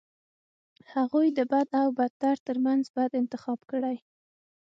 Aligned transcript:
هغوی 0.93 1.27
د 1.37 1.39
بد 1.51 1.69
او 1.81 1.87
بدتر 1.99 2.35
ترمنځ 2.47 2.83
بد 2.95 3.11
انتخاب 3.21 3.59
کړي. 3.71 3.97